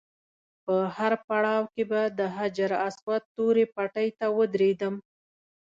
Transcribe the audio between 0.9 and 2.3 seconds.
هر پړاو کې به د